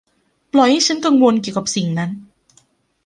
[0.53, 2.11] ปล่อยให้ฉันกังวลเกี่ยวกับสิ่งนั้น